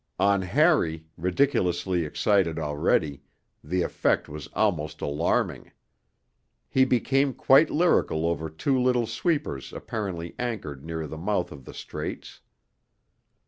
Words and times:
On 0.17 0.41
Harry, 0.41 1.05
ridiculously 1.15 2.05
excited 2.05 2.57
already, 2.57 3.21
the 3.63 3.83
effect 3.83 4.27
was 4.27 4.47
almost 4.53 4.99
alarming. 4.99 5.73
He 6.67 6.85
became 6.85 7.35
quite 7.35 7.69
lyrical 7.69 8.25
over 8.25 8.49
two 8.49 8.81
little 8.81 9.05
sweepers 9.05 9.71
apparently 9.71 10.33
anchored 10.39 10.83
near 10.83 11.05
the 11.05 11.19
mouth 11.19 11.51
of 11.51 11.65
the 11.65 11.73
Straits. 11.75 12.41